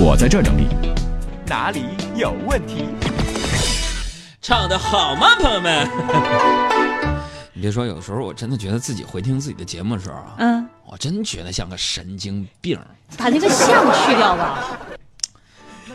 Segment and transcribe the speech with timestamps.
[0.00, 0.66] 我在这整理。
[1.46, 1.84] 哪里
[2.16, 2.86] 有问题？
[4.40, 5.88] 唱的好吗，朋友们？
[7.54, 12.78] 你别说，有时候我真的觉得自己回听自己的节目的时候啊，嗯，我真觉得像个神经病
[13.16, 14.78] 把那个像去掉吧。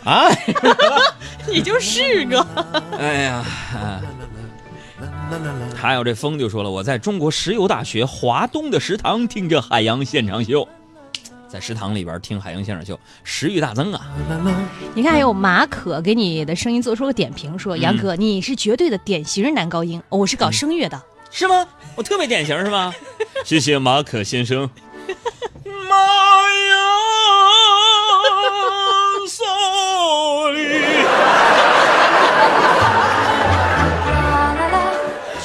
[0.06, 0.30] 啊！
[1.48, 2.46] 你就是个。
[2.98, 4.02] 哎呀，啊
[5.76, 10.68] 还有这风就说了，我在中国石油大学华东的食堂听着海洋现场秀，
[11.52, 14.02] 在食堂里边听海洋现场秀，食欲大增啊！
[14.94, 21.02] 你看，还有马可给你的声音做出了点评，说：“杨哥，你是绝对的典型男高音，我是搞声乐的。
[21.32, 21.68] 是吗？
[21.96, 22.94] 我特别典型是吗？
[23.44, 24.70] 谢谢马可先生。
[25.90, 26.76] 妈呀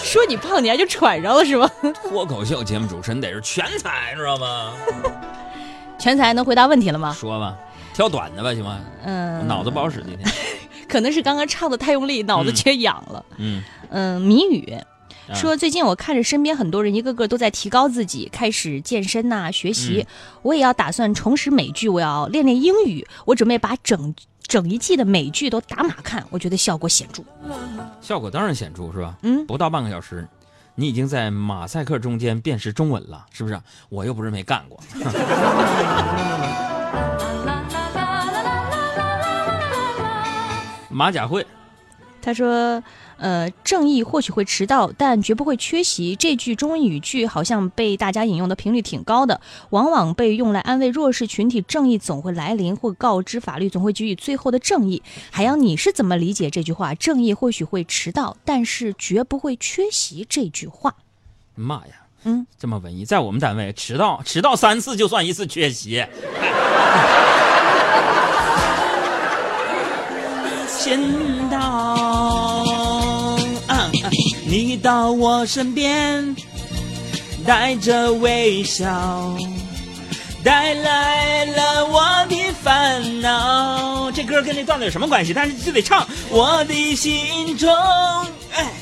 [0.05, 1.69] 说你胖，你还就喘上了是吗？
[2.09, 4.73] 脱口秀节目主持人得是全才，知道吗？
[6.05, 7.15] 全才能回答问题了吗？
[7.19, 7.57] 说吧，
[7.95, 8.79] 挑短的吧，行吗？
[9.05, 10.31] 嗯，脑子不好使今天。
[10.87, 13.25] 可能是刚刚唱的太用力，脑子缺氧了。
[13.39, 14.71] 嗯嗯，谜语
[15.31, 20.07] 啊说，最近我看着身边很多人一个个都在提高自己，开始健身呐、学习，
[20.43, 24.15] 我也要打算重拾美剧，我要练练英语，我准备把整
[24.47, 27.23] 整一季的美剧都打码看，我觉得效果显著。
[28.03, 29.15] 效果当然显著，是吧？
[29.23, 30.29] 嗯不到半个小时，
[30.77, 33.61] 你已经在马赛克中间辨识中文了，是不是？
[33.89, 34.81] 我又不是没干过。
[40.91, 41.47] 马甲会，
[42.25, 42.83] 他说
[43.19, 46.17] ：“呃，正义或许会迟到，但绝不会缺席。
[46.17, 51.61] 这句中文语句好像被大家引用的频率挺高的，往往被用来安慰弱势群体。
[51.61, 55.03] 正义总会来临，或告知法律总会给予最后的正义。
[55.31, 56.95] 海洋，你是怎么理解这句话？
[56.95, 60.27] 正义或许会迟到，但是绝不会缺席。
[60.27, 60.95] 这句话，
[61.55, 66.03] 妈呀，嗯，这么文艺，在我们单位迟到迟到三次就算一次缺席。
[70.85, 71.01] 先
[71.49, 72.14] 到，啊，
[74.57, 76.37] 你到我身边，
[77.45, 79.37] 带着微笑，
[80.45, 84.13] 带来了我的烦恼。
[84.13, 85.35] 这歌跟这段子有什么关系？
[85.35, 86.07] 但是就得唱。
[86.31, 87.69] 我的心中，
[88.53, 88.73] 哎，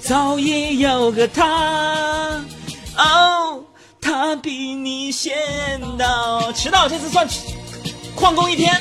[0.00, 2.44] 早已有个他，
[2.98, 3.62] 哦，
[4.00, 5.32] 他比你先
[5.96, 6.52] 到。
[6.54, 7.24] 迟到这次算
[8.16, 8.80] 旷工一天啊。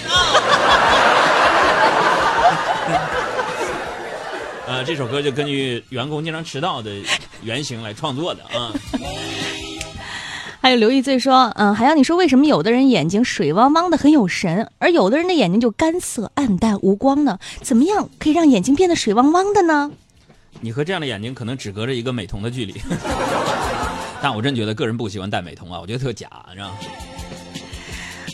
[4.69, 6.91] 呃，这首歌就根据员工经常迟到的
[7.41, 8.71] 原型来创作的啊。
[10.61, 17.39] 还有刘玉醉说，嗯，海洋，你说为什么有的人眼睛水汪汪的很有神，而有的人的眼睛就干涩暗淡无光呢？
[17.63, 19.89] 怎么样可以让眼睛变得水汪汪的呢？
[20.61, 22.79] 你和这样的眼睛可能只隔着一个美瞳的距离，
[24.21, 26.77] 但我真觉得个人不喜欢戴美瞳啊，我觉得特假，你知道吗？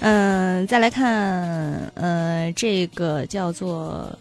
[0.02, 4.12] 嗯，再来看，呃，这个叫做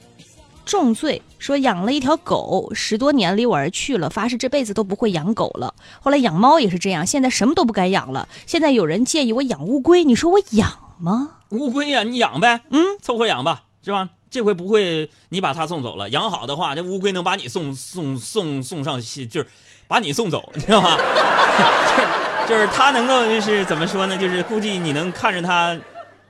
[0.64, 5.74] 重罪，说养了一条狗，十多年离我而去了，发誓这辈子都不会养狗了。
[6.00, 8.28] 后来养猫也是这样，现在什么都不敢养了。
[8.46, 11.30] 现在有人建议我养乌龟，你说我养吗？
[11.50, 14.08] 乌龟呀、你养呗，嗯，凑合养吧，是吧？
[14.30, 19.46] 这回不会你把它送走了，养好的话，这乌龟能把你送送送送上西，就是
[19.86, 20.96] 把你送走，你知道吗？
[21.96, 22.08] 就是
[22.48, 24.18] 就是它能够就是怎么说呢？
[24.18, 25.78] 就是估计你能看着它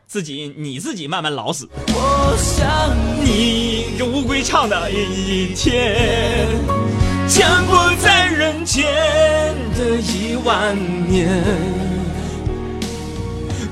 [0.07, 1.67] 自己你自己慢慢老死。
[1.89, 6.49] 我想你，这乌龟唱的一天，
[7.29, 8.85] 将过在人间
[9.79, 10.77] 的一万
[11.09, 11.29] 年。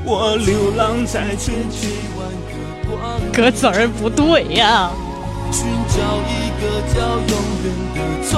[0.04, 2.52] 我流浪在千千万个
[2.88, 4.90] 光歌词儿不对呀、
[5.50, 5.96] 寻找
[6.28, 6.62] 一个
[6.94, 7.34] 叫永
[7.64, 7.98] 远的
[8.30, 8.32] 终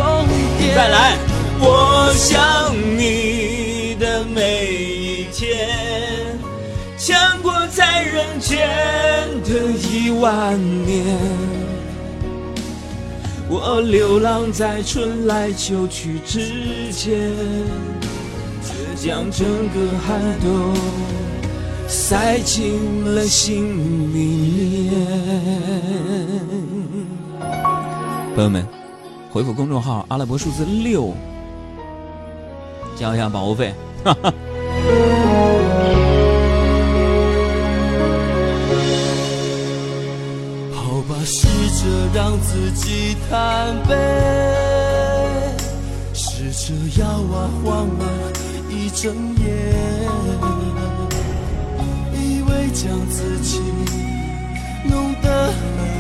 [0.59, 0.75] 点。
[0.75, 1.17] 再来，
[1.61, 5.69] 我想你的每一天，
[6.97, 8.69] 像过在人间
[9.44, 11.05] 的一万年。
[13.47, 17.31] 我流浪在春来秋去之间，
[18.62, 20.75] 却将整个寒冬
[21.87, 23.77] 塞进了心
[24.15, 24.94] 里面。
[28.35, 28.67] 朋友们，
[29.31, 31.12] 回复公众号阿拉伯数字六，
[32.97, 33.75] 交一下保护费。
[34.02, 34.32] 哈哈
[40.94, 43.96] 好吧，试着让自己坦白，
[46.12, 48.06] 试着摇啊晃啊，
[48.70, 49.44] 一整夜，
[52.12, 53.58] 以为将自己
[54.85, 55.94] 弄得很。